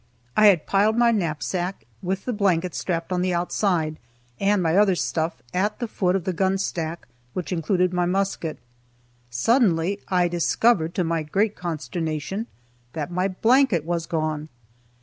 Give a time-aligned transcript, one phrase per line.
[0.35, 3.99] I had piled my knapsack, with the blanket strapped on the outside,
[4.39, 8.57] and my other stuff, at the foot of the gun stack which included my musket.
[9.29, 12.47] Suddenly I discovered, to my great consternation,
[12.93, 14.49] that my blanket was gone!